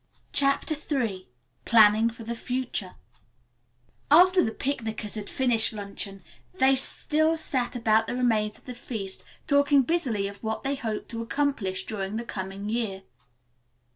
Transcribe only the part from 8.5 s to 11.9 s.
of the feast, talking busily of what they hoped to accomplish